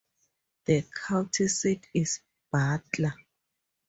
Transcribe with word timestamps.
The 0.65 0.83
county 1.07 1.47
seat 1.47 1.87
is 1.93 2.21
Butler. 2.51 3.13